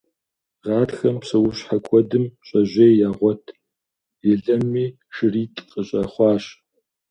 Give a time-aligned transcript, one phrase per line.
[0.63, 3.43] Гъатхэм псэущхьэ куэдым щӀэжьей ягъуэт,
[4.31, 4.85] елэнми
[5.15, 6.43] шыритӀ къыщӀэхъуащ.